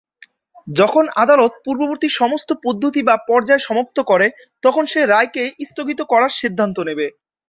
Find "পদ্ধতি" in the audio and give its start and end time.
2.65-3.01